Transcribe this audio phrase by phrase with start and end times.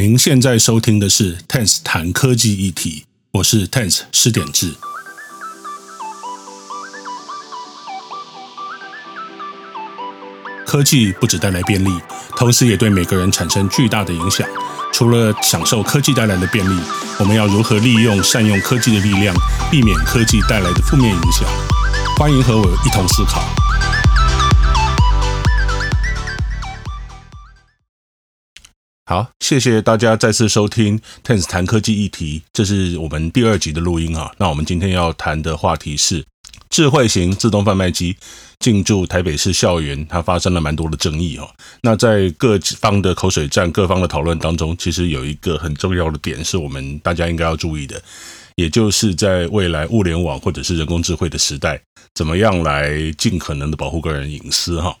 [0.00, 4.72] 您现在收听的是 Tense 谈科技议题，我是 Tense 施典志。
[10.66, 11.90] 科技不只带来便利，
[12.34, 14.48] 同时也对每个人产生巨大的影响。
[14.90, 16.80] 除了享受科技带来的便利，
[17.18, 19.36] 我们要如何利用、善用科技的力量，
[19.70, 21.46] 避免科技带来的负面影响？
[22.16, 23.44] 欢迎和我一同思考。
[29.10, 34.30] 好，谢谢大家再次收听 Tense 谈科技议题，这是我们第二集的录音啊。
[34.38, 36.24] 那我们今天要谈的话题是
[36.68, 38.16] 智慧型自动贩卖机
[38.60, 41.50] 进驻台北市校园，它发生了蛮多的争议哦。
[41.82, 48.00] 那在各方的口水战、各方的讨论当中，其实有一个很重要的点是我们大家应该要注意的，
[48.54, 51.82] 也就是在未来物联网或者是人工智慧的时代，
[52.14, 54.96] 怎么样来尽可能的保护个人隐私哈。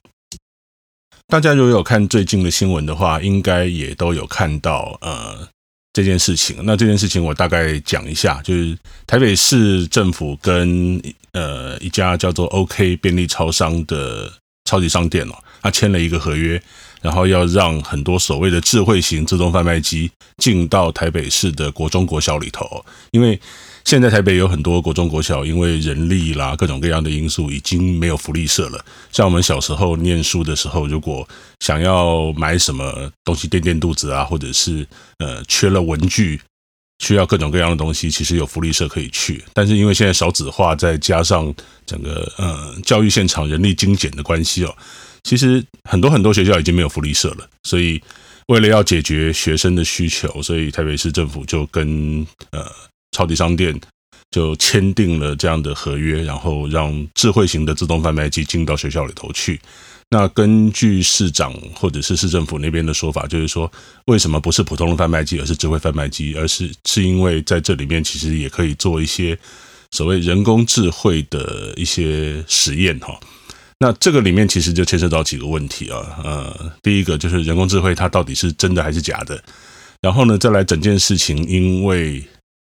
[1.30, 5.48] 大家如果有看最近的新闻的话，应该也都有看到呃
[5.92, 6.56] 这件事情。
[6.64, 11.00] 那这件事情我大概讲一下，就是台北市政府跟
[11.32, 14.32] 呃一家叫做 OK 便利超商的
[14.64, 16.60] 超级商店哦，他签了一个合约，
[17.00, 23.40] 然后要让很多所谓的智慧型自动贩卖机进到台北市的国中国小里头，因为。
[23.84, 28.84] 现在台北有很多国中、国小，因为人力啦各种各样的因素，已经没有福利社了。
[29.10, 31.26] 像我们小时候念书的时候，如果
[31.60, 34.86] 想要买什么东西垫垫肚子啊，或者是
[35.18, 36.40] 呃缺了文具，
[37.02, 39.42] 需要各种各样的东西，其实有福利社可以去。
[39.54, 41.52] 但是因为现在少子化，再加上
[41.84, 44.76] 整个呃教育现场人力精简的关系哦，
[45.24, 47.48] 其实很多很多学校已经没有福利社了。
[47.64, 48.00] 所以
[48.46, 52.70] 为了要解决学生的需求，所以台北市政府就跟呃。
[53.12, 53.78] 超级商店
[54.30, 59.60] 就签订了这样的合约，然后让智慧型的自动贩卖机进到学校里头去。
[60.12, 63.70] 那根据市长或者是市政府那边的说法，就是说，
[64.06, 66.34] 为什么不是普通的贩卖机，而是智慧贩卖机？
[66.36, 69.38] 而是是因为在这里面其实也可以做一些
[69.92, 73.18] 所谓人工智慧的一些实验哈。
[73.78, 79.40] 那这个里面其实就牵涉到几个问题啊，呃，第一个就是人工智慧它到底是真的还是假的？
[80.00, 82.20] 然后呢，再来整件事情，因为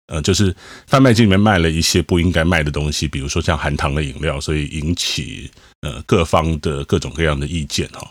[0.08, 0.54] 呃，就是
[0.86, 8.06] 贩卖机里面卖了一些不应该卖的东西，比如说像含糖的饮料，所以引起呃各方的各种各样的意见哈。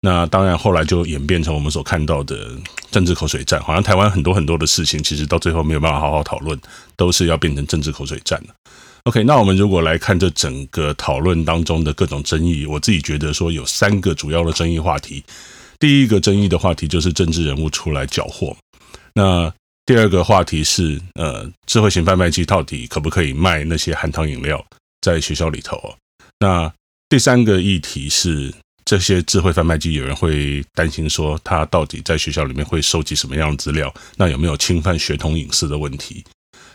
[0.00, 2.50] 那当然后来就演变成我们所看到的
[2.90, 6.60] 政治口水战，好像台湾很多很多的事情，其实到最后没有办法好好讨论，
[6.94, 8.40] 都是要变成政治口水战。
[9.04, 15.24] OK，那我们如果来看这整个讨论当中的各种争议，我自己觉得说有三个主要的争议话题。
[15.80, 18.54] 第一个争议的话题就是政治人物出来搅和，
[19.14, 19.52] 那。
[19.86, 24.64] 第二个话题是，呃，智慧型贩卖机到底可不可以卖那些含糖饮料
[25.02, 25.94] 在学校里头？
[26.40, 26.72] 那
[27.10, 28.50] 第三个议题是，
[28.86, 33.92] 这些智慧贩卖机有人会担心说，它到底在学校里面会收集什么样的资料？
[34.16, 36.24] 那有没有侵犯学童隐私的问题？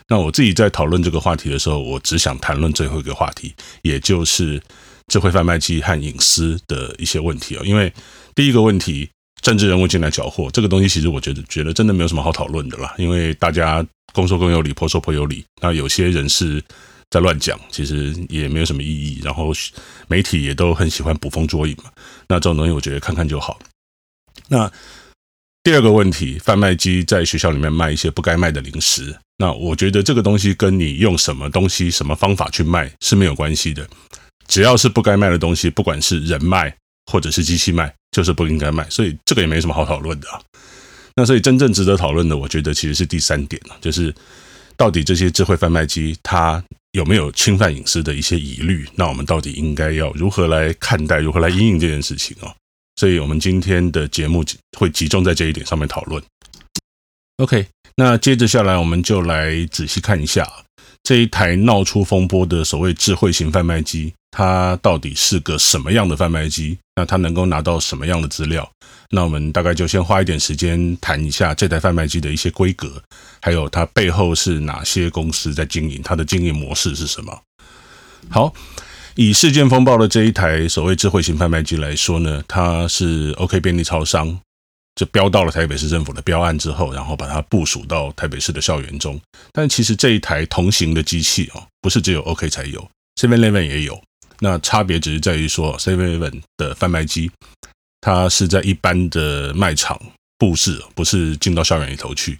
[0.06, 4.62] 那我自己在讨论这个话题的时候，我只想谈论最后一个话题，也就是
[5.08, 7.92] 智慧贩卖机和隐私的一些问题啊，因为
[8.36, 9.10] 第一个问题。
[9.40, 15.44] 政治人物进来搅和，这个东西其实我觉得觉得真的没有什么好讨论的啦，因为大家公说公有理，婆说婆有理。
[15.62, 16.62] 那有些人是
[17.10, 19.20] 在乱讲，其实也没有什么意义。
[19.24, 19.52] 然后
[20.08, 21.90] 媒体也都很喜欢捕风捉影嘛。
[22.28, 23.58] 那这种东西我觉得看看就好。
[24.48, 24.70] 那
[25.62, 33.88] 第二个问题，贩卖机在学校里面卖一些不该卖的零食，那我觉得这个东西跟你用什么东西、什么方法去卖是没有关系的。
[34.46, 36.76] 只要是不该卖的东西，不管是人卖
[37.10, 37.94] 或者是机器卖。
[38.12, 40.40] 就是不应该卖，所以这个也没什么好讨论的啊。
[41.16, 44.14] 那所以真正值得讨论的，我觉得其实是第三点了，就是
[44.76, 46.62] 到底这些智慧贩卖机它
[46.92, 48.88] 有没有侵犯隐私的一些疑虑？
[48.94, 52.54] 那我们到底应该要如何来看待、如何来应应这件事情哦？
[52.96, 54.44] 所以我们今天的节目
[54.78, 56.22] 会集中在这一点上面讨论。
[57.36, 57.66] OK，
[57.96, 60.46] 那接着下来我们就来仔细看一下
[61.10, 64.14] 这一台闹出风波的所谓智慧型贩卖机。
[64.30, 66.78] 它到底是个什么样的贩卖机？
[66.94, 68.70] 那它能够拿到什么样的资料？
[69.08, 73.02] 那我们大概就先花一点时间谈一下这台贩卖机的一些规格，
[73.42, 77.36] 还有它背后是哪些公司在经营，它的经营模式是什么？
[78.28, 78.54] 好，
[79.16, 84.38] 以事件风暴的这一台所谓智慧型贩卖机来说呢，它是 OK 便利超商
[84.94, 89.20] 就标到了台北市政府的标案之后，然后把它部署到台北市的校园中。
[89.52, 94.00] 但其实这一台同型的机器哦，不是只有 OK 才有，Seven Eleven 也有。
[94.40, 97.30] 那差别只是在于说，Seven Eleven 的贩卖机，
[98.00, 100.00] 它是在一般的卖场
[100.38, 102.38] 布置，不是进到校园里头去，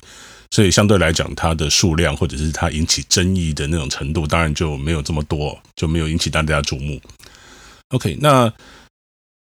[0.51, 6.99] 所以相对来讲，它的数量或者是它引起争议的那种程度，当然就没有这么多，就没有引起大家瞩目。
[7.91, 8.51] OK，那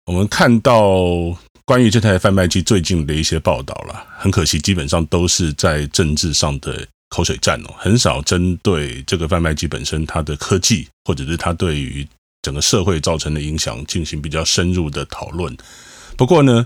[0.06, 12.08] 我们看到关于这台贩卖机最近的一些报道啦，很可惜，基本上都是在政治上的口水战哦，很少针对这个贩卖机本身它的科技，或者是它对于
[12.42, 15.54] 整个社会造成的影响进行比较深入的讨论。
[16.16, 16.66] 不过呢，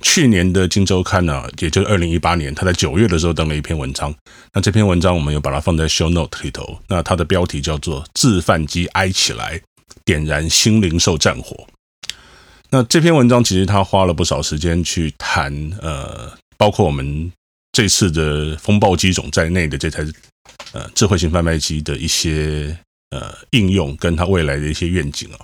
[0.00, 4.14] 去年的《今周刊》呢，也就是二零一八年，他在九月的时候登了一篇文章。
[4.52, 6.78] 那这篇文章我们有把它放在 show note 里头。
[6.86, 9.60] 那它的标题叫做“自贩机挨起来，
[10.04, 11.66] 点燃新零售战火”。
[12.70, 17.32] 那这篇文章其实他花了不少时间去谈，呃，包括我们
[17.72, 20.04] 这次的风暴机种在内的这台
[20.72, 22.76] 呃智慧型贩卖机的一些
[23.10, 25.38] 呃应用，跟它未来的一些愿景啊。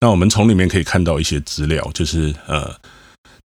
[0.00, 2.74] 那我们从里面可以看到一些资料，就是呃，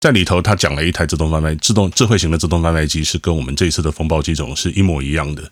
[0.00, 5.42] 在里头他讲了一台自动贩卖、自动智慧型的自动贩卖机是跟我们这次的风暴机种是一模一样的。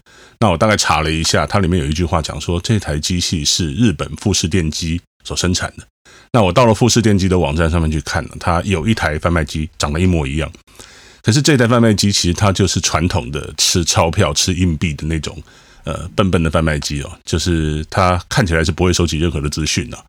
[0.40, 5.86] 那我大概查了一下，它里面有一句话讲说，这台机器是日本富士电机所生产的。
[6.32, 10.50] 那我到了富士电机的网站上面去看了，它有一台贩卖机长得一模一样，
[11.22, 15.36] 可是这台贩卖机其实它就是传统的吃钞票、吃硬币的那种
[15.84, 20.04] 呃笨笨的贩卖机哦，就是它看起来是不会收集任何的资讯的，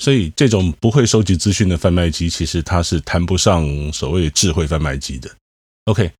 [0.00, 5.30] 所以这种不会收集资讯的贩卖机，其实它是谈不上所谓智慧贩卖机的。
[5.84, 6.10] OK，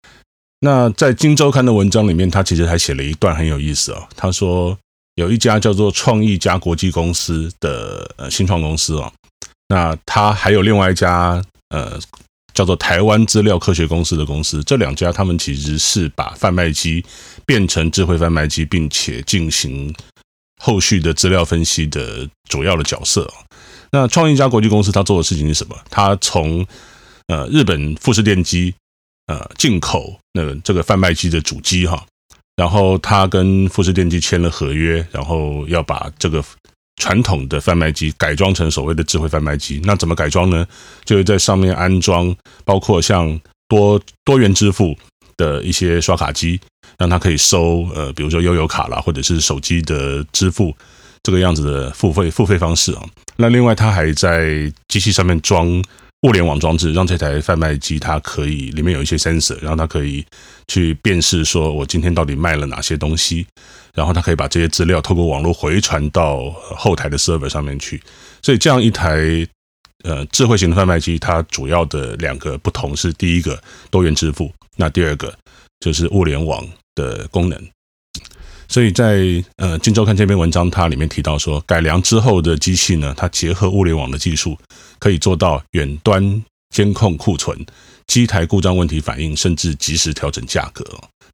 [0.61, 4.79] 那在《今周刊》的文章里面，他其实还写了一段很有意思哦，他说。
[5.17, 9.13] 有一家叫做创意家国际公司的呃新创公司哦，
[9.69, 11.99] 那它还有另外一家呃
[12.53, 17.05] 叫做台湾资料科学公司的公司，这两家他们其实是把贩卖机
[17.47, 19.95] 变成智慧贩卖机，并且进行
[20.63, 23.31] 后续的资料分析的主要的角色。
[23.91, 25.75] 那创意家国际公司它做的事情是什么？
[25.89, 26.67] 它从
[27.29, 28.75] 呃日本富士电机
[29.29, 32.05] 呃进口那个这个贩卖机的主机哈。
[32.57, 36.43] 然后他跟富士电机签了合约，然后要把这个
[36.97, 39.79] 传统的贩卖机改装成所谓的智慧贩卖机。
[39.85, 40.67] 那怎么改装呢？
[41.05, 43.39] 就是在上面安装包括像
[43.69, 44.97] 多多元支付
[45.37, 46.59] 的一些刷卡机，
[46.99, 50.75] 让它可以收呃，比如说悠游卡啦，或者是手机的支付
[51.23, 53.03] 这个样子的付费付费方式啊。
[53.37, 55.83] 那另外，他还在机器上面装。
[56.23, 60.25] 物联网装置让这台贩卖机它可以里面有一些 sensor，然后它可以
[60.69, 63.47] 去辨识说我今天到底卖了哪些东西，
[63.95, 68.03] 然后它可以把这些资料透过网络回传到后台的 server 上面去。
[68.43, 69.47] 所以这样一台
[70.05, 75.33] 呃智慧型的贩卖机，它主要的两个不同是第一个多元支付，那第二个
[75.81, 77.61] 就是物联网的功能。
[78.69, 79.17] 所以在
[79.57, 84.59] 呃《今周刊》这篇文章，它里面提到说，改良之后的机器呢，它结合物联网的技术，
[84.99, 86.43] 可以做到远端
[86.75, 87.57] 监控库存、
[88.07, 90.85] 机台故障问题反应，甚至及时调整价格。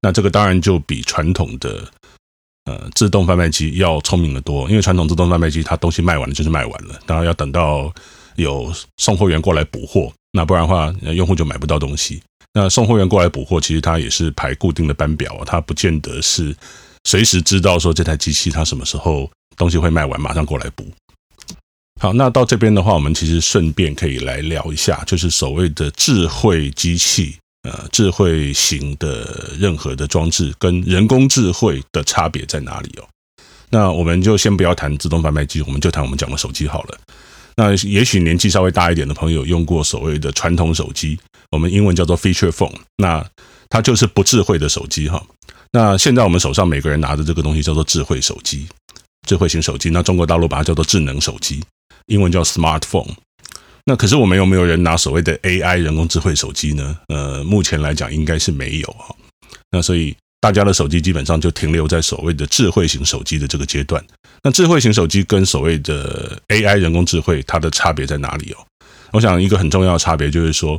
[0.01, 1.83] 那这个当然就比传统的
[2.67, 7.93] 呃自动贩卖机要聪明得多，因为传统自动贩卖机它东西卖完了就是卖完了，当然要等到
[8.37, 12.23] 有送货员过来补货，那不然的话用户就买不到东西。
[12.53, 16.55] 那送货员过来补货，其实它也是排固定的班表，它不见得是。
[17.05, 20.87] 随时知道说这台机器它什么时候东西会卖完，马上过来补。
[22.01, 33.07] 好，那到这边的话，我们其实顺便可以来聊一下，就是所谓的智慧机器，呃，智慧型的任何的装置跟人工智慧的差别在哪里哦？
[33.71, 36.99] 那我们就先不要谈自动贩卖机，我们就谈我们讲的手机好了。
[37.55, 41.19] 那也许年纪稍微大一点的朋友用过所谓的传统手机，
[41.51, 43.25] 我们英文叫做 feature phone，那
[43.69, 45.23] 它就是不智慧的手机哈。
[45.75, 48.67] 那现在我们手上每个人拿的这个东西叫做智慧手机，
[49.27, 49.89] 智慧型手机。
[49.89, 51.63] 那中国大陆把它叫做智能手机，
[52.07, 53.09] 英文叫 smartphone。
[53.87, 56.99] 那可是我们有没有人拿所谓的 AI 人工智慧手机呢？
[57.09, 59.17] 呃，目前来讲应该是没有哈。
[59.71, 64.05] 那所以大家的手机基本上就停留在所谓的智慧型手机的这个阶段。
[64.43, 68.59] 那智慧型手机跟所谓的 AI 人工智慧它的差别在哪里哦？
[69.11, 70.79] 我想一个很重要的差别就是说。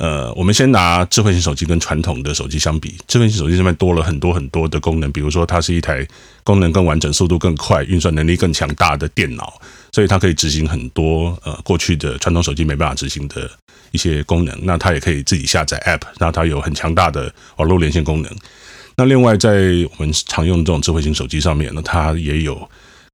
[0.00, 6.08] 呃，我们先拿智慧型手机跟传统的手机相比，智慧型手机上面多了很多很多的功能，比如说它是一台
[6.42, 9.60] 功能更完整、速度更快、运算能力更强大的电脑，
[9.92, 13.50] 所以它可以执行很多呃过去的传统手机没办法执行的
[13.90, 14.58] 一些功能。
[14.62, 18.34] 那它也可以自己下载 App，那它有很强大的网络连线功能。
[18.96, 19.50] 那另外在
[19.98, 22.66] 我们常用的这种智慧型手机上面呢，它也有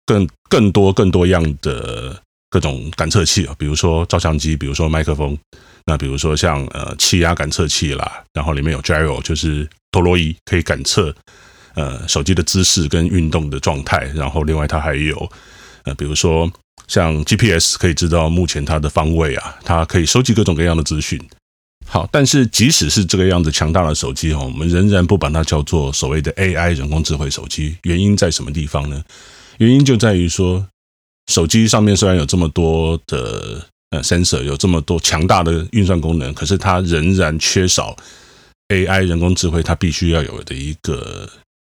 [0.06, 2.22] 更更多更多样的
[2.56, 5.36] 各种感测器啊，比如说照相机，比如说麦克风。
[5.84, 11.14] 那比如说像呃气压感测器啦，然后里面有 gyro，就是陀螺仪，可以感测
[11.74, 14.10] 呃手机的姿势跟运动的状态。
[14.14, 15.30] 然后另外它还有
[15.84, 16.50] 呃比如说
[16.88, 21.20] 像 GPS，可以知道目前它的方位啊，它可以收集各种各样的资讯。
[21.86, 27.76] 好，但是即使是这个样子强大的手机哦，我们仍然不把它叫做所谓的 AI 人工智慧手机。
[27.82, 29.04] 原因在什么地方呢？
[29.58, 30.66] 原因就在于说，
[31.26, 33.66] 手机上面虽然有这么多的。
[33.90, 37.96] 呃 sensor 有这么多强大的运算功能，可是它仍然缺少
[38.66, 41.30] AI 人工智慧它必须要有的一个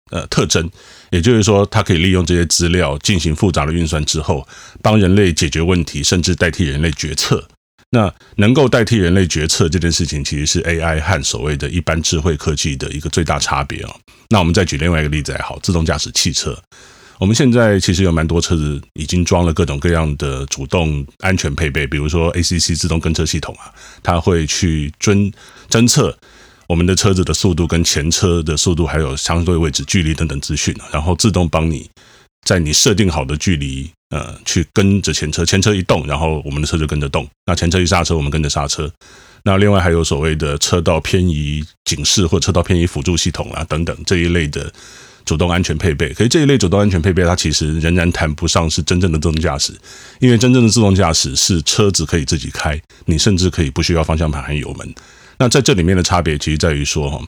[0.09, 0.71] 呃特征，
[1.11, 4.47] 也就是说，它可以利用这些资料进行复杂的运算之后，
[4.81, 7.45] 帮人类解决问题，甚至代替人类决策。
[7.89, 13.93] 那能够代替人类决策这件事情，其实是 AI 和所谓的一般智慧科技的一个最大差别啊。
[14.29, 16.57] 那我们再举另外一个例子也好，自动驾驶汽车。
[17.19, 25.31] 我们现在其实有蛮多车子已经装了各种各样的主动安全配备，比如说 ACC 自动跟车系统啊，它会去侦
[25.69, 26.17] 侦测
[26.67, 31.89] 我们的车子的速度跟前车的速度，还有相对位置、距离等等资讯，然后自动帮你
[32.45, 33.89] 在你设定好的距离。
[34.09, 37.27] 呃，去跟着前车，前车一动，然后我们的车就跟着动。
[37.45, 38.89] 那前车一刹车，我们跟着刹车。
[39.43, 44.71] 那另外还有所谓的车道偏移警示或车道偏移辅助系统啊，等等这一类的
[45.27, 46.11] 主动安全配备。
[46.13, 49.73] 可是这一类主动安全配备，它其实仍然谈不上是真正的自动驾驶，
[50.19, 54.95] 因为真正的自动驾驶是车子可以自己开，你甚至可以不需要方向盘和油门。
[55.37, 57.21] 那在这里面的差别，其实在于说哈。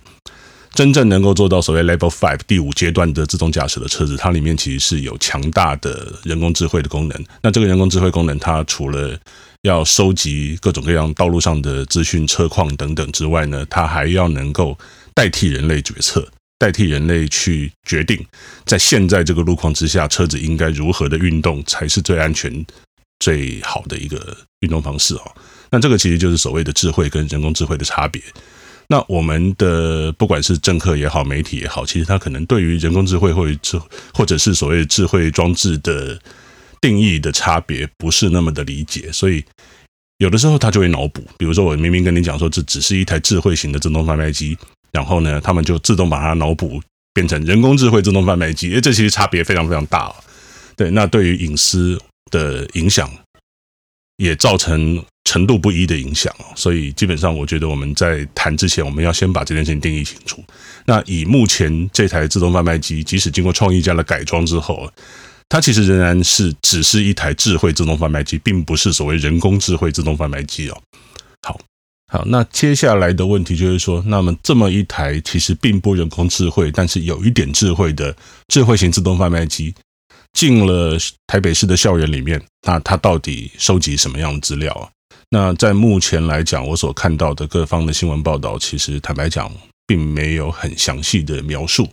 [0.75, 7.25] 真正能够做到所谓 Level Five 第五阶段的自动驾驶的车子，它里面其实是有强大的人工智慧的功能。
[7.41, 9.17] 那这个人工智慧功能，它除了
[9.63, 14.77] 要收集各种各样道路上的资讯、车况等等之外呢，它还要能够
[15.15, 16.25] 代替人类决策，
[16.59, 18.23] 代替人类去决定，
[18.65, 22.63] 在现在这个路况之下，车子应该如何的运动才是最安全、
[23.19, 25.35] 最好的一个运动方式哦。
[25.71, 28.21] 那这个其实就是所谓的智慧跟人工智慧的差别。
[28.91, 33.79] 那我们的不管是政客也好，媒体也好，其实他可能对于人工智慧或者智
[34.13, 36.19] 或者是所谓智慧装置的
[36.81, 39.45] 定义的差别不是那么的理解，所以
[40.17, 41.23] 有的时候他就会脑补。
[41.37, 44.57] 比如说，我明明跟你讲说这只是一台智慧型的自动贩卖机，
[44.91, 46.81] 然后呢，他们就自动把它脑补
[47.13, 50.13] 变成人工智慧自动贩卖机，诶，这其实差别非常非常大。
[50.75, 51.99] 对，那对于隐私
[52.31, 53.09] 的影响
[54.17, 55.03] 也造成。
[55.25, 60.43] 程度不一的影响哦，所以基本上我觉得我们在谈之前，我们要先把这件事情定义清楚。
[60.85, 64.91] 那以目前这台自动贩卖机，即使经过创意家的改装之后，
[65.47, 70.81] 它其实仍然是只是一台智慧自动贩卖机，并不是所谓人工智慧自动贩卖机哦。
[71.43, 71.59] 好，
[72.11, 78.15] 好，那接下来的问题就是说，那么这么一台其实并不人工智慧，但是有一点智慧的
[78.47, 79.73] 智慧型自动贩卖机。
[80.33, 84.89] 进了台北市的校园里面，那它到底收集什么样的资料啊？
[85.29, 89.51] 那在目前来讲，我所看到的各方的新闻报道，其实坦白讲，
[89.87, 91.87] 并没有很详细的描述。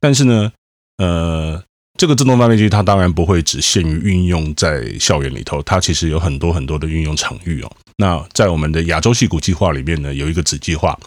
[0.00, 0.52] 但是呢，
[0.98, 1.62] 呃，
[1.98, 7.72] 这个自动贩卖机它当然不会只限于运用在校园里头，它其实有很多很多的运用场域哦。
[7.96, 10.98] 那在我们的亚洲矽谷计划里面呢，有一个子计划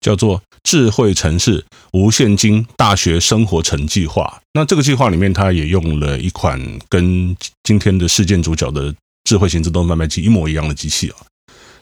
[0.00, 4.40] 叫做智慧城市无现金大学生活城计划。
[4.52, 8.94] 那这个计划里面，它也用了一款跟今天的事件主角的。
[9.28, 11.16] 智慧型自动贩卖机一模一样的机器啊，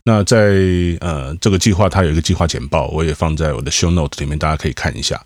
[0.05, 0.37] 那在
[1.03, 5.23] 呃这个计划它有一个计划简报，我也放在我的 show note 里面，大家可以看一下。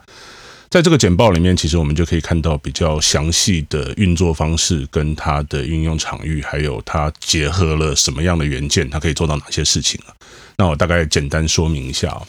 [0.71, 10.13] 在这个简报里面，其实我们就可以看到比较详细的运作方式，跟它的运用场域，还有它结合了什么样的元件，它可以做到哪些事情啊？
[10.59, 12.21] 那我大概简单说明一下啊。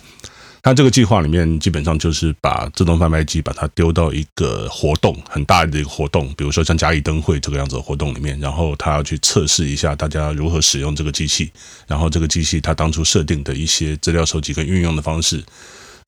[0.61, 11.51] 它这个计划里面，基本上就是把自动贩卖机把它丢到一个活动很大的一个活动，比如说像嘉义灯会这个样子的活动里面，然后它要去测试一下大家如何使用这个机器，
[11.87, 15.43] 然后这个机器它当初设定的一些资料收集跟运用的方式，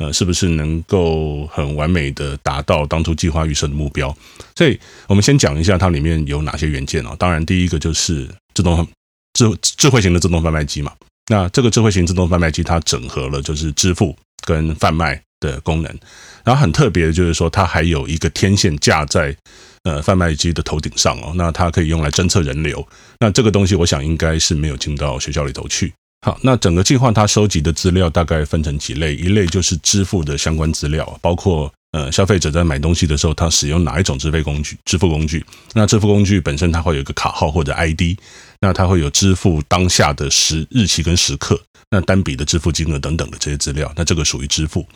[0.01, 4.15] 呃，是不是能够很完美的达到当初计划预设的目标？
[4.55, 7.15] 所以我们先讲一下它里面有哪些元件哦。
[7.19, 8.87] 当然，第一个就是自动
[9.33, 10.91] 智智慧型的自动贩卖机嘛。
[11.29, 14.17] 那这个智慧型自动贩卖机它整合了就是支付。
[14.43, 15.95] 跟贩卖的功能，
[16.43, 19.37] 然后很特别的就是说，它还有一个天线架在
[19.83, 22.83] 呃贩卖机的头顶上哦，那它可以用来侦测人流。
[23.19, 25.93] 那这个东西，我想应该是没有进到学校里头去。
[26.23, 35.43] 好，那整个计划它收集的资料大概分成几类，一类就是支付的相关资料，包括呃消费者在买东西的时候，他使用哪一种支付工具，支付工具。
[35.73, 38.15] 那支付工具本身它会有一个卡号或者 ID，
[38.59, 41.59] 那它会有支付当下的时日期跟时刻。
[41.89, 44.87] 那单笔的支付金额等等的这些资料，那这个属于支付。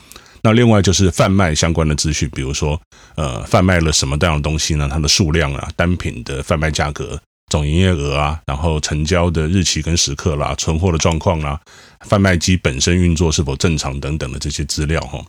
[0.44, 2.80] 那另外就是贩卖相关的资讯，比如说，
[3.16, 4.88] 呃，贩卖了什么样的东西呢？
[4.90, 11.60] 它的数量啊，单品的贩卖价格、总营业额啊，然后成交的日期跟时刻啦，存货的状况啦，
[12.02, 15.24] 贩卖机本身运作是否正常等等的这些资料哈。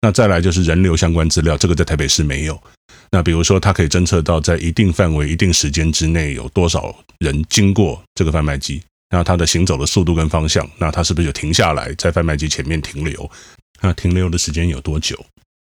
[0.00, 2.60] 那再来就是人流相关资料，这个在台北市没有。
[3.10, 8.82] 那比如说，它可以侦测到在一定范围、一定时间之内有多少人经过这个贩卖机。
[9.10, 13.30] 那它的行走的速度跟方向，那它是不是有停下来在贩卖机前面停留？
[13.80, 15.16] 那停留的时间有多久？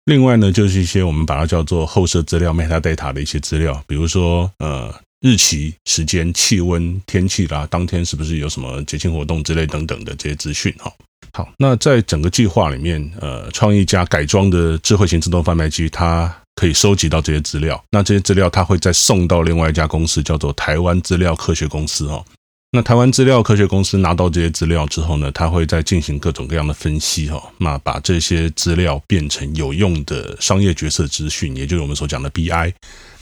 [0.06, 10.92] 另外呢，就是一些我们把它叫做后设资料 （metadata） 的一些资料，比如说呃，日期、时间、气温、天气啦，当天是不是有什么节庆活动之类等等的这些资讯哈。
[11.32, 17.82] 好，那在整个计划里面，呃，创意家改装的智慧型自动贩卖机，它可以收集到这些资料。
[17.92, 22.26] 那这些资料，它会再送到另外一家公司，叫做台湾资料科学公司哦。
[22.72, 32.74] 那台湾资料科学公司拿到这些资料之后呢，它会再进行各种各样的分析哈，那把这些资料变成有用的商业决策资讯，也就是我们所讲的 BI。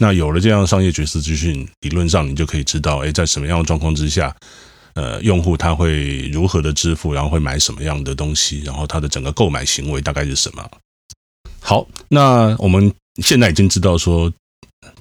[0.02, 4.36] 那有了这样商业决策资讯，理论上你就可以知道，哎，在什么样的状况之下，
[4.94, 10.68] 呃，用户他会如何的支付，然后会买什么样的东西，然后他的整个购买行为大概是什么。
[11.60, 12.92] 好，那我们
[13.22, 14.32] 现在已经知道说，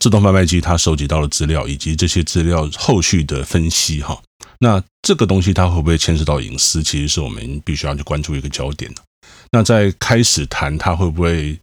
[0.01, 4.21] 自动贩卖机它收集到的资料，以及这些资料后续的分析哈。
[4.59, 6.83] 那这个东西它会不会牵涉到隐私？
[6.83, 8.93] 其实是我们必须要去关注一个焦点。
[9.53, 11.57] 那在开始谈它会不会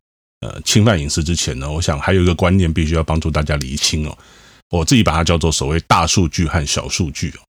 [0.46, 4.16] 呃侵犯隐私之前呢，我想还有一个观念必须要帮助大家厘清哦。
[4.70, 7.40] 我自己把它叫做所谓大数据和小数据哦。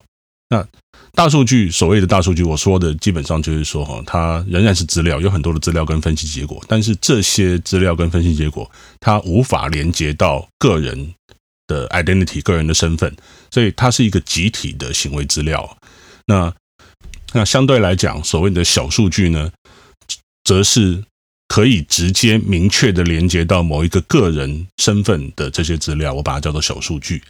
[0.49, 0.67] 那
[1.13, 11.13] 大数据所谓的大数据，我说的基本上就是说哈，它仍然是资料，有很多的资料跟分析结果，但是这些资料跟分析结果它无法连接到个人
[11.67, 13.13] 的 identity 个人的身份，
[13.51, 15.77] 所以它是一个集体的行为资料。
[16.27, 16.53] 那
[17.33, 19.51] 那相对来讲，所谓的小数据呢，
[20.43, 21.03] 则是
[21.47, 27.21] 可以直接明确的连接到某一个个人身份的这些资料，我把它叫做小数据。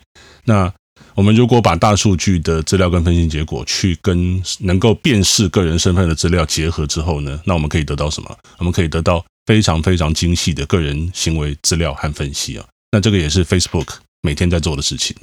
[0.46, 0.72] 那
[1.14, 8.38] 我们如果把大数据的资料跟分析结果去跟能够辨识个人身份的资料结合之后呢，那我们可以得到什么？
[8.58, 12.66] 我们可以得到非常非常精细的个人行为资料和分析啊。
[12.92, 13.88] 那这个也是 Facebook。
[14.24, 15.16] 每天在做的事情。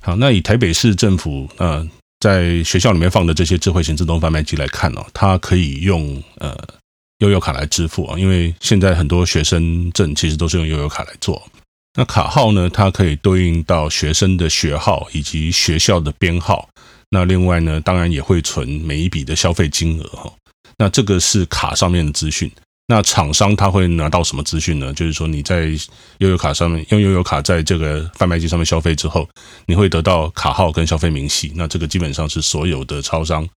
[0.00, 1.88] 好，那以台北市政府呃
[2.18, 6.54] 在学校里面放的这些智慧型自动贩卖机来看哦，它可以用呃
[7.18, 11.42] 悠游卡来支付啊，因为现在很多学生证其实都是用悠游卡来做。
[11.96, 16.68] 那卡号呢，它可以对应到学生的学号以及学校的编号。
[17.10, 20.32] 那另外呢，当然也会存每一笔的消费金额哈。
[20.76, 22.50] 那这个是卡上面的资讯。
[22.86, 24.92] 那厂商他会拿到什么资讯呢？
[24.92, 25.68] 就是说你在
[26.18, 29.26] 悠游卡上面用悠游卡在这个贩卖机上面消费之后，
[29.66, 31.52] 你会得到卡号跟消费明细。
[31.54, 33.48] 那这个基本上是所有的超商，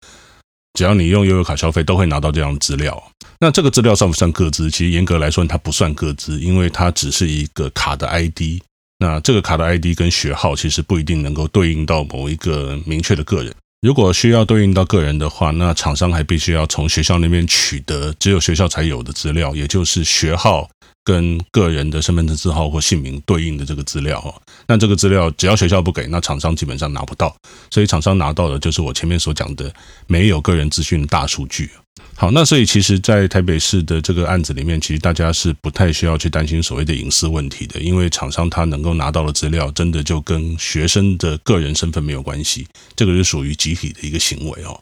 [0.77, 3.03] 只要你用悠游卡消费，都会拿到这样的资料。
[3.41, 4.71] 那这个资料算不算个资？
[4.71, 8.61] 其实严格来说，它不算个资，因为它只是一个卡的 ID。
[8.99, 13.55] 那这个卡的 ID 跟学号其实不一定能够对应到某一个明确的个人。
[13.81, 20.69] 如果需要对应到个人的话，那厂商还必须要从学校那边取得只有学校才有的资料，也就是学号
[21.07, 24.35] 跟个人的身份证字号或姓名对应的这个资料哦。
[24.67, 27.35] 那这个资料只要学校不给，那厂商基本上拿不到。
[27.71, 29.73] 所以厂商拿到的就是我前面所讲的
[30.09, 31.71] 没有个人资讯的大数据。
[32.19, 42.67] 好，那所以其实，在台北市的这个案子里面，其实大家是不太需要去担心所谓的隐私问题的，因为厂商他能够拿到的资料，真的就跟学生的个人身份没有关系，
[42.97, 44.81] 这个是属于集体的一个行为哦。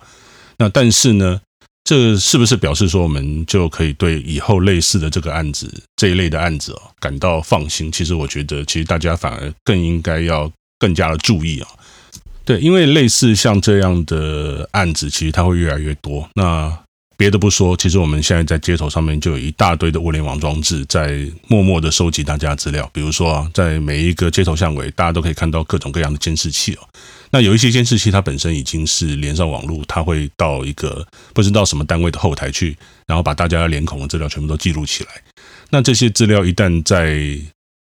[0.57, 1.41] 那但是呢，
[1.85, 7.93] 这是不是表示说我们就可以对以后类似的这个案子这一类的案子哦感到放心？
[7.93, 11.69] 其实我觉得，其实大家反而更应该要更加的注意啊。
[12.47, 16.29] 对，因为类似像这样的案子，其实它会越来越多。
[16.35, 16.75] 那
[17.17, 22.91] 别的不说，其实我们现在在街头上面就有一大堆的物联网装置在默默的收集大家资料。
[22.93, 26.81] 比如说啊，在每一个街头巷尾，大家都可以看到各种各样的监视器哦。
[27.35, 32.77] 那有一些监视器，它本身已经是连上网络，它会到一个不知道什么单位的后台去，
[33.09, 35.11] 然后把大家的脸孔的资料全部都记录起来。
[35.69, 37.37] 那这些资料一旦在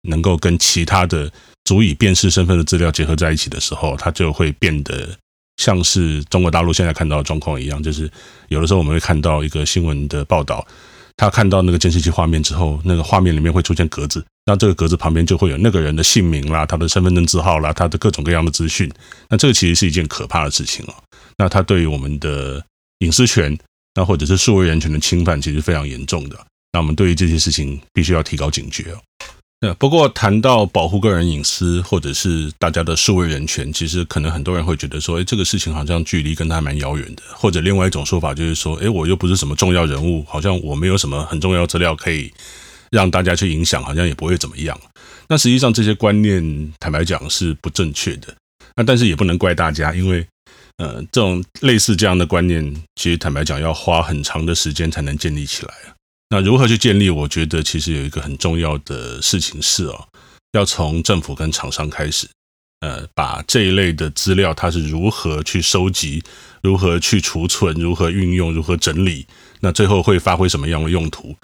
[0.08, 1.30] 能够跟其他的
[1.66, 5.10] 足以辨识身份的资料结合在一起的时候，它就会变得。
[5.58, 8.10] 像是中国大陆现在看到的状况一样，就是
[8.48, 10.66] 有的时候我们会看到一个新闻的报道，
[11.16, 18.90] 他看到那个监视器画面之后，那个画面里面会出现格子，那这个格子旁边就会有那个人的姓名啦、他的身份证字号啦、他的各种各样的资讯。
[19.28, 20.94] 那这个其实是一件可怕的事情哦。
[21.38, 22.64] 那他对于我们的
[22.98, 23.56] 隐私权，
[23.94, 26.36] 那或者是数位人权的侵犯，其实非常严重的。
[26.72, 28.98] 那我们对于这些事情必须要提高警觉哦。
[29.74, 37.22] 不过谈到保护个人隐私，或者是大家的数位人权，其实可能很多人会觉得说，诶，这个事情好像距离跟他蛮遥远的。
[37.34, 42.32] 或者另外一种说法就是说，诶，我又不是什么重要人物，好像我没有什么很重要资料可以
[42.90, 44.78] 让大家去影响，好像也不会怎么样。
[45.28, 48.34] 那实际上这些观念，坦白讲是不正确的。
[48.76, 50.26] 那但是也不能怪大家，因为
[50.78, 55.72] 呃，这种类似这样的观念，其实坦白讲要花很长的时间才能建立起来。
[56.30, 57.10] 那如何去建立？
[57.10, 60.08] 我觉得其实有一个很重要的事情是哦，
[60.52, 62.28] 要从政府跟厂商开始，
[62.80, 66.22] 呃，把这一类的资料它是如何去收集、
[66.62, 69.26] 如何去储存、如何运用、如何整理，
[69.60, 71.36] 那最后会发挥什么样的用途？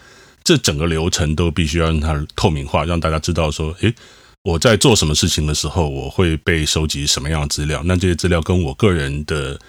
[0.43, 3.95] 这整个流程都必须要让它透明化，让大家知道说，诶，
[4.43, 7.83] 我在做什么事情的时候，我会被收集什么样的资料？
[7.85, 9.61] 那这些资料跟我个人的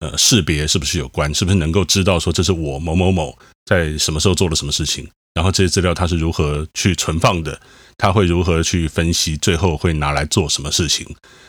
[0.00, 1.32] 呃识别是不是有关？
[1.34, 3.36] 是不是能够知道说这是我某某某
[3.68, 5.06] 在什么时候做了什么事情？
[5.34, 7.60] 然后这些资料它是如何去存放的？
[7.98, 9.36] 它会如何去分析？
[9.36, 11.06] 最后会拿来做什么事情？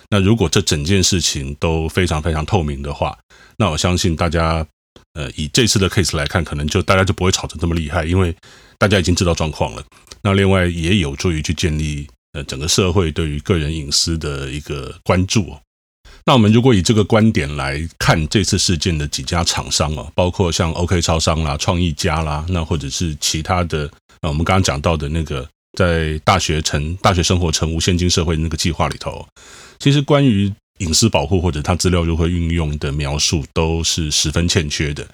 [0.09, 3.17] 那如果这整件事情都非常非常透明的话，
[3.57, 4.67] 那我相信大家
[5.13, 8.35] 呃以这次的 case 来看，可能就大家就不会吵得这么厉害，因为
[8.77, 9.83] 大家已经知道状况了。
[10.21, 12.05] 那另外也有助于去建立。
[12.33, 15.51] 呃，整个社会对于个人隐私的一个关注。
[16.25, 23.89] 那我们如果以这个观点来看这次事件的几家厂商哦，包括像 OK 超商啦、创意家啦，那或者是其他的，
[24.21, 29.27] 呃，我们刚刚讲到的那个在大学城、大学生活城无现金社会那个计划里头，
[29.79, 35.05] 其实关于隐私保护或者它资料如何运用的描述都是十分欠缺的。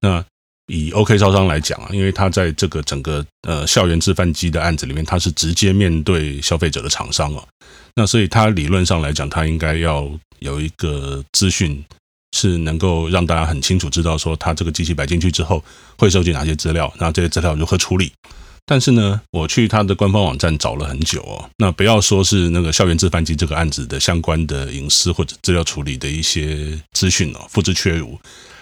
[0.00, 0.24] 那
[0.68, 7.46] 以 OK 超商来讲啊，因为他在这个整个呃校园制贩机的案子里面，他是直接面对消费者的厂商哦，
[7.96, 10.08] 那所以他理论上来讲，他应该要
[10.42, 11.82] 有一个资讯
[12.36, 15.62] 是能够让大家很清楚知道说，他这个机器摆进去之后
[15.96, 18.12] 会收集哪些资料，然后这些资料如何处理。
[18.64, 28.18] 但是呢，我去他的官方网站找了很久哦，那不要说是那个校园制贩机这个案子的相关的隐私或者资料处理的一些资讯哦，付之阙如。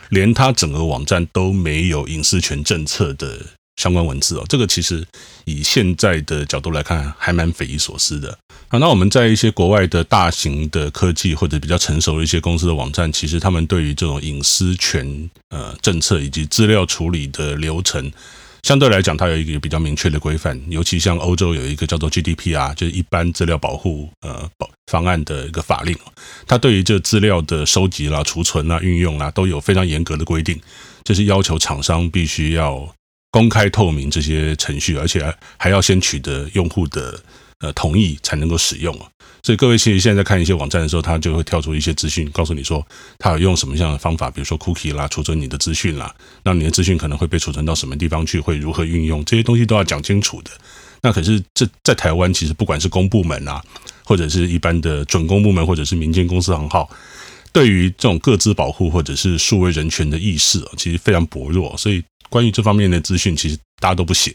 [0.09, 3.39] 连他整个网站都没有隐私权政策的
[3.77, 5.07] 相关文字哦，这个其实
[5.45, 8.37] 以现在的角度来看，还蛮匪夷所思的。
[8.69, 18.11] 啊，那我们在一些国外的大型的科技或者比较成熟的一些公司的网站，其实他们对于这种隐私权呃政策以及资料处理的流程。
[18.63, 25.97] 相对来讲，它有一个比较明确的规范，尤其像欧洲有一个叫做 GDPR，就是一般资料保护呃保方案的一个法令，
[26.47, 30.61] 它对于这资料的收集啦、储存啦、运用啦，都有非常严格的规定，
[31.05, 32.87] 就是要求厂商必须要
[33.31, 37.21] 公开透明这些程序，而且还要先取得用户的
[37.61, 39.07] 呃同意才能够使用啊。
[39.43, 42.87] 所以各位其实现在在看一些网站的时候，它就会跳出一些资讯，告诉你说
[43.19, 50.51] 它有用什么样的方法，比如说 cookie 啦，储存你的资讯啦，那你的资讯可能会被储存到什么地方去，会如何运用，这些东西都要讲清楚的。
[51.01, 53.63] 那可是这在台湾，其实不管是公部门啊，
[54.05, 56.87] 或者是一般的准公部门，或者是民间公司行号，
[57.53, 61.77] 对于这种各自保护或者是数位人权的意识啊，其实非常薄弱。
[61.77, 64.35] 所以关于这方面的资讯，其实大家都不写。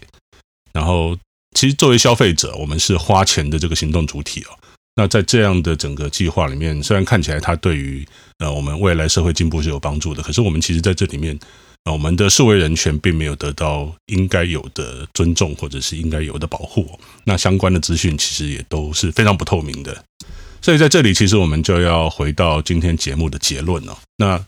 [0.73, 1.17] 然后，
[1.55, 4.59] 其实作为消费者，我们是花钱的这个行动主体哦。
[4.97, 8.05] 那在这样的整个计划里面，虽然看起来它对于
[8.39, 11.37] 呃我们未来社会进步是有帮助的，可是我们其实在这里面，
[11.83, 16.99] 呃，我们的数位人权并没有得到应该有的尊重，或者是应该有的保护。
[17.23, 20.03] 那相关的资讯其实也都是非常不透明的。
[20.65, 23.95] 所以在这里，其实我们就要回到今天节目的结论了。
[24.17, 24.43] 那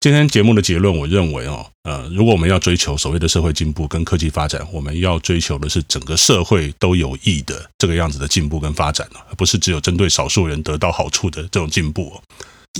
[0.00, 12.20] 今天节目的结论，我认为哦，呃，如果我们要追求所谓的社会进步跟科技发展，我们要追求的是整个社会都有益的这个样子的进步跟发展，而不是只有针对少数人得到好处的这种进步。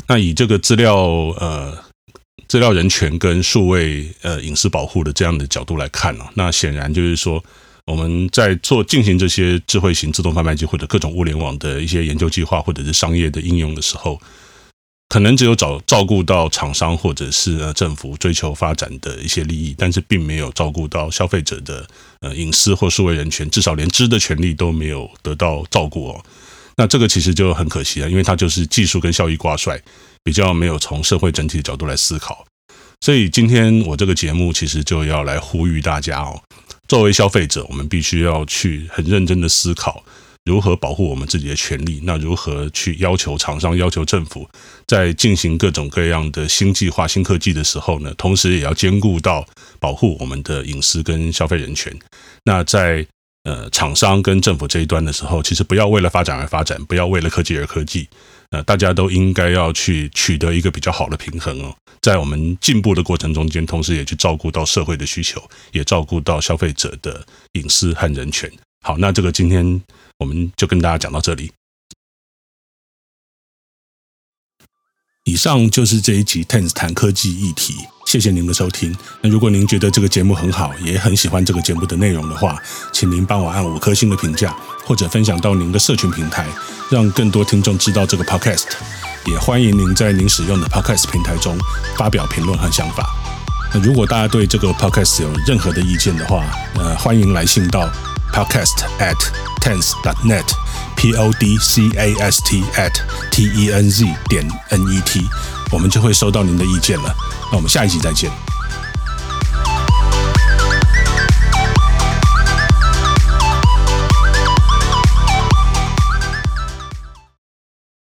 [0.08, 0.96] 那以这个资料
[1.38, 1.72] 呃
[2.48, 7.40] 资料人权跟数位呃隐私保护的这样的角度来看呢，那显然就是说
[7.90, 14.20] 我们在做进行这些智慧型自动贩卖机或者各种物联网的一些研究计划或者是商业的应用的时候。
[15.08, 21.84] 可能只有找照顾到厂商或者是政府追求发展的一些利益，但是并没有照顾到消费者的
[22.20, 26.24] 呃隐私或数位人权，至少连知的权利都没有得到照顾哦。
[26.76, 29.82] 那这个其实就很可惜了，因为它就是技术跟效益挂帅，
[30.22, 32.46] 比较没有从社会整体的角度来思考。
[33.00, 36.40] 所以今天我这个节目其实就要来呼吁大家哦，
[36.90, 40.02] 作为消费者，我们必须要去很认真的思考。
[40.44, 42.00] 如何保护我们自己的权利？
[42.02, 44.50] 那如何去要求厂商、要求政府，
[44.88, 48.12] 在进行各种各样的新计划、新科技的时候呢？
[48.14, 49.46] 同时也要兼顾到
[49.78, 51.96] 保护我们的隐私跟消费人权。
[52.42, 53.06] 那在
[53.44, 58.08] 呃厂商跟政府这一端的时候，其实不要为了发展而发展，不要为了科技而科技。
[58.50, 68.50] 呃，大家都应该要去取得一个比较好的平衡哦，在我们进步的过程中间，同时也去照顾到社会的需求，也照顾到消费者的隐私和人权。
[68.82, 69.82] 好，那这个今天。
[70.20, 71.50] 我们就跟大家讲到这里。
[75.24, 77.72] 以上就是这一集 TENS 谈科技议题，
[78.10, 78.92] 谢谢您的收听。
[79.20, 84.52] 那如果您觉得这个节目很好，也很喜欢这个节目的内容的话，请您帮我按五颗星的评价，
[84.84, 86.44] 或者分享到您的社群平台，
[86.90, 88.64] 让更多听众知道这个 Podcast。
[89.26, 91.56] 也欢迎您在您使用的 Podcast 平台中
[91.96, 93.39] 发表评论和想法。
[93.72, 97.88] 那如果大家对这个 Podcast 有任何的意见的话，呃，欢迎来信到。
[98.32, 99.16] podcast at
[99.60, 100.44] tens dot net
[100.96, 102.92] p o d c a s t at
[103.32, 105.26] t e n z 点 n e t，
[105.72, 107.12] 我们就会收到您的意见了。
[107.50, 108.30] 那我们下一集再见。